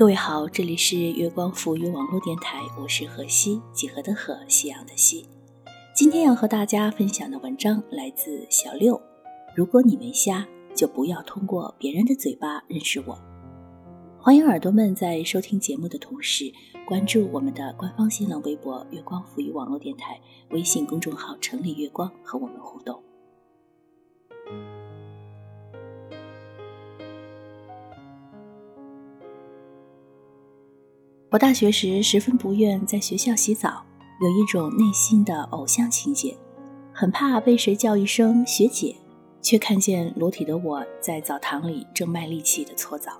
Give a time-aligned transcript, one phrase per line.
[0.00, 5.26] 各位好，这里是月光浮语网络电台，我是何西，几何的何，夕阳的夕。
[5.94, 8.98] 今天要和大家分享的文章来自小六。
[9.54, 13.18] 如果你没瞎，就不要通过别人的嘴巴认识我。
[14.18, 16.50] 欢迎耳朵们在收听节目的同时，
[16.86, 23.02] 关注我们的官方新浪微博“月光浮语网络电台”微信公众号“城里月光”和我们互动。
[31.32, 33.84] 我大学时十分不愿在学校洗澡，
[34.20, 36.36] 有一种内心的偶像情节，
[36.92, 38.96] 很怕被谁叫一声学姐，
[39.40, 43.12] 却看见裸体的我在澡堂里正卖力气的搓澡。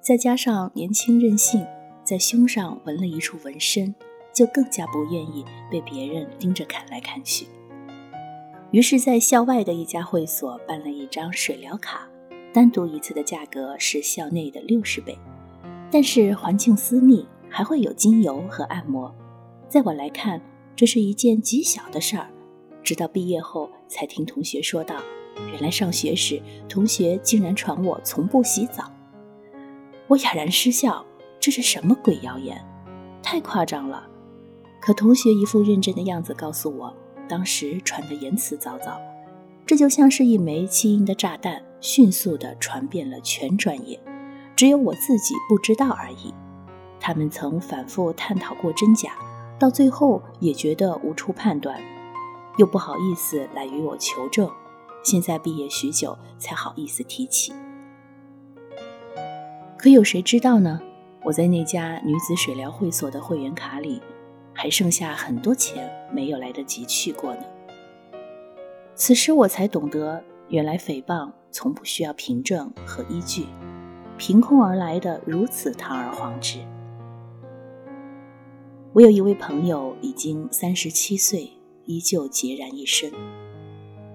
[0.00, 1.62] 再加上年轻任性，
[2.02, 3.94] 在胸上纹了一处纹身，
[4.32, 7.46] 就更加不愿意被别人盯着看来看去。
[8.70, 12.08] 于是，在校外的一家会所办了一张水疗卡，
[12.54, 15.18] 单独一次的价格是校内的六十倍。
[15.90, 19.14] 但是环境私密，还会有精油和按摩，
[19.68, 20.40] 在我来看，
[20.74, 22.28] 这是一件极小的事儿。
[22.82, 24.96] 直到毕业后，才听同学说道
[25.52, 28.90] ：“原来上学时，同学竟然传我从不洗澡。”
[30.08, 31.04] 我哑然失笑，
[31.40, 32.64] 这是什么鬼谣言？
[33.22, 34.08] 太夸张了！
[34.80, 36.94] 可同学一副认真的样子告诉我，
[37.28, 38.96] 当时传的言辞凿凿，
[39.64, 43.98] 这就像是一枚气音的炸弹，迅速地传遍了全专业。
[44.56, 46.32] 只有我自己不知道而已。
[46.98, 49.12] 他们曾反复探讨过真假，
[49.58, 51.78] 到最后也觉得无处判断，
[52.56, 54.50] 又不好意思来与我求证。
[55.04, 57.52] 现在毕业许久，才好意思提起。
[59.78, 60.80] 可有谁知道呢？
[61.22, 64.00] 我在那家女子水疗会所的会员卡里，
[64.52, 67.42] 还剩下很多钱没有来得及去过呢。
[68.94, 73.46] 此时我才懂得，原来诽谤从不需要凭证和依据。
[74.18, 76.58] 凭空而来的如此堂而皇之。
[78.94, 81.50] 我有一位朋友，已经三十七岁，
[81.84, 83.12] 依旧孑然一身。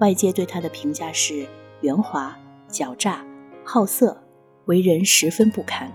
[0.00, 1.46] 外界对他的评价是
[1.80, 2.36] 圆滑、
[2.68, 3.24] 狡诈、
[3.64, 4.22] 好色，
[4.66, 5.90] 为人十分不堪。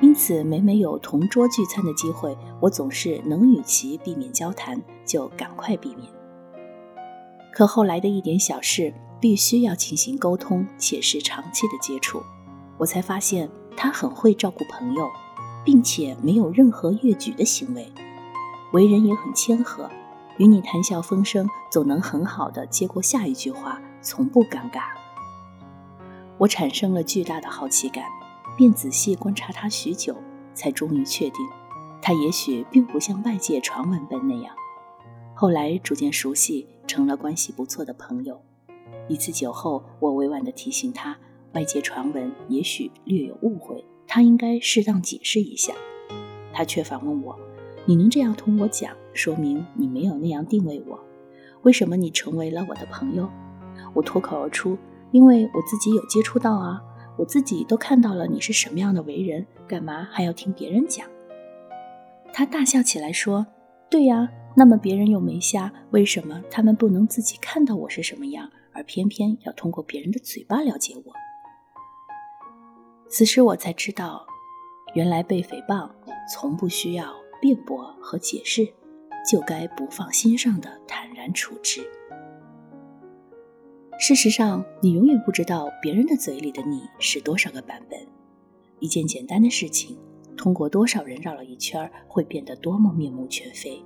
[0.00, 6.08] 因此，每每有同桌聚餐的机会，我总是能与其避免交谈，就赶快避免。
[7.52, 12.22] 可后来的一点小事，必须要进行沟通，且是长期的接触。
[12.78, 15.10] 我才发现他很会照顾朋友，
[15.64, 17.92] 并且没有任何越矩的行为，
[18.72, 19.90] 为人也很谦和，
[20.36, 24.82] 与你谈笑风生，总能很好的接过下一句话，从不尴尬。
[26.38, 28.04] 我产生了巨大的好奇感，
[28.56, 30.16] 便仔细观察他许久，
[30.54, 31.44] 才终于确定，
[32.00, 34.54] 他也许并不像外界传闻般那样。
[35.34, 38.40] 后来逐渐熟悉，成了关系不错的朋友。
[39.08, 41.16] 一次酒后，我委婉地提醒他。
[41.54, 45.72] 外界传闻也许略有误会，他应该适当解释一下。
[46.52, 47.38] 他却反问我
[47.86, 50.98] ：“你能这样同我讲，说明你没有那样定位我。
[51.62, 53.28] 为什么你成为了我的朋友？”
[53.94, 54.76] 我脱口而出
[55.10, 56.80] ：“因为我自己有接触到啊，
[57.16, 61.06] 我自己都看到了你是什么样的为人，干嘛还要听别人讲？”
[62.32, 63.46] 他大笑起来说
[63.88, 71.12] ：“对呀，那么别人又没瞎，为什么他们不能自己看到我是什么样，而偏偏要通过别人的嘴巴了解我？”
[73.08, 74.26] 此时我才知道，
[74.94, 75.90] 原来被诽谤
[76.30, 78.68] 从不需要辩驳和解释，
[79.28, 81.80] 就该不放心上的坦然处之。
[83.98, 87.98] 事实上，你永远不知道别人的嘴里的你是多少个版本。
[88.78, 89.98] 一件简单的事情，
[90.36, 93.82] 通过多少人绕了一圈，会变得多么面目全非。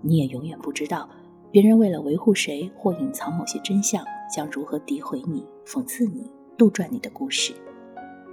[0.00, 1.08] 你也永远不知道，
[1.52, 7.52] 别人为了维护谁或隐藏某些真相，将如何诋毁你、讽刺你、杜撰你的故事。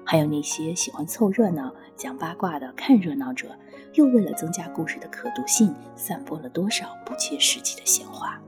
[0.10, 3.54] 还有那些喜欢凑热闹、讲八卦的看热闹者，
[3.96, 8.42] 又为了增加故事的可读性，散播了多少不切实际的闲话？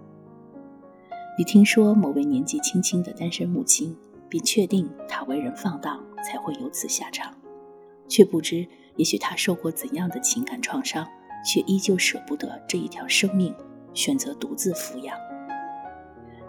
[1.38, 3.94] 你听说某位年纪轻轻的单身母亲，
[4.30, 7.38] 并确定她为人放荡，才会有此下场，
[8.07, 11.06] 却不知也许她受过怎样的情感创伤，
[11.45, 13.54] 却依旧舍不得这一条生命，
[13.94, 15.13] 选择独自抚养。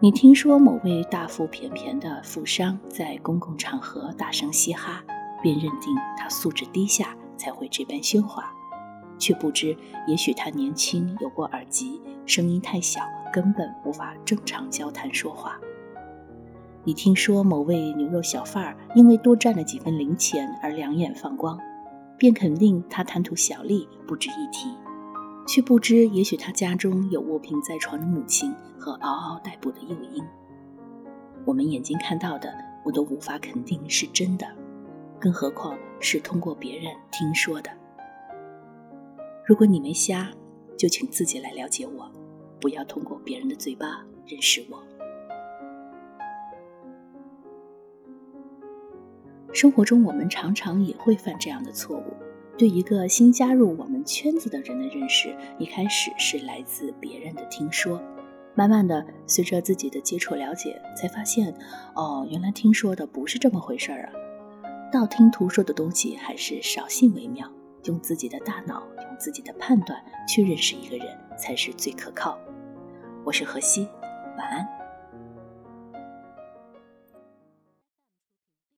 [0.02, 5.04] 你听说某位大腹便便的富商在公共场合大声嘻哈，
[5.42, 8.50] 便认定他素质低下才会这般喧哗，
[9.18, 9.76] 却不知
[10.06, 15.60] 也许他年轻有过耳疾，声音太小，根本无法正常交谈说话。
[16.82, 21.60] 你听说某位牛肉小贩儿因为多赚了几分零钱而两眼放光，
[22.16, 24.70] 便肯定他贪图小利，不值一提。
[25.50, 30.24] 却不知，也许他家中有卧病在床的母亲和嗷嗷待哺的幼婴。
[31.44, 32.54] 我们眼睛看到的，
[32.84, 34.46] 我都无法肯定是真的。
[35.18, 37.70] 更何况是通过别人听说的。
[39.44, 40.30] 如果你没瞎，
[40.78, 42.08] 就请自己来了解我，
[42.60, 44.80] 不要通过别人的嘴巴认识我。
[49.52, 52.14] 生活中，我们常常也会犯这样的错误：
[52.60, 57.98] 对一个新加入我们圈子的人的认识，一开始是来自别人的听说，
[58.54, 61.54] 慢慢的，随着自己的接触了解，才发现，
[61.94, 64.12] 哦，原来听说的不是这么回事儿啊！
[64.92, 67.50] 道听途说的东西还是少信为妙，
[67.84, 69.98] 用自己的大脑，用自己的判断
[70.28, 72.38] 去认识一个人，才是最可靠。
[73.24, 73.88] 我是何西，
[74.36, 74.79] 晚安。